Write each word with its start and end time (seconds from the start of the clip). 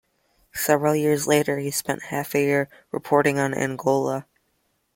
Several 0.55 0.95
years 0.95 1.27
later 1.27 1.59
he 1.59 1.69
spent 1.69 2.05
half 2.05 2.33
a 2.33 2.39
year 2.41 2.69
reporting 2.91 3.37
on 3.37 3.53
Angola. 3.53 4.25